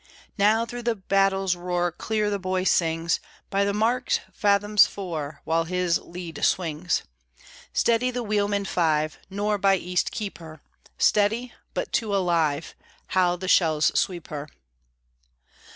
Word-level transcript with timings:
Now 0.39 0.65
through 0.65 0.81
the 0.81 0.95
battle's 0.95 1.55
roar 1.55 1.91
Clear 1.91 2.31
the 2.31 2.39
boy 2.39 2.63
sings, 2.63 3.19
"By 3.51 3.63
the 3.63 3.71
mark 3.71 4.11
fathoms 4.33 4.87
four," 4.87 5.41
While 5.43 5.65
his 5.65 5.99
lead 5.99 6.43
swings. 6.43 7.03
Steady 7.71 8.09
the 8.09 8.23
wheelmen 8.23 8.65
five 8.65 9.19
"Nor' 9.29 9.59
by 9.59 9.75
East 9.75 10.09
keep 10.11 10.39
her," 10.39 10.59
"Steady," 10.97 11.53
but 11.75 11.93
two 11.93 12.15
alive: 12.15 12.73
How 13.09 13.35
the 13.35 13.47
shells 13.47 13.91
sweep 13.93 14.29
her! 14.29 14.49